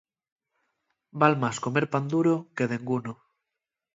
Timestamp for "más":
1.43-1.59